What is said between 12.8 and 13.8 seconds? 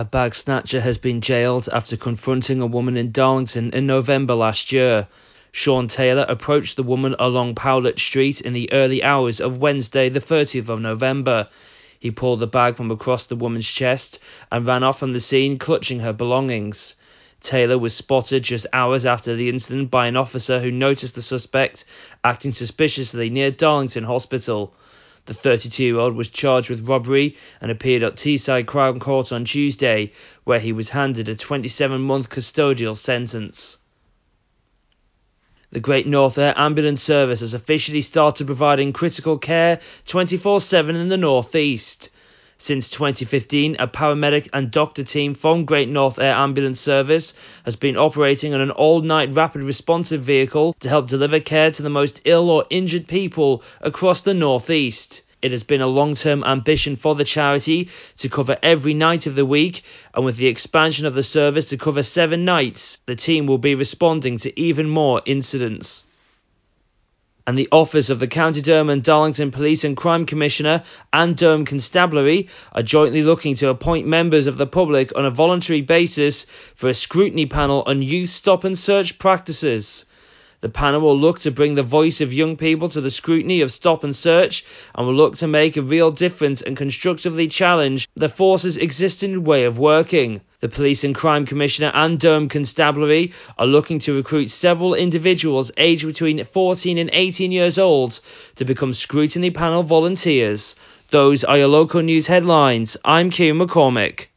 across the woman's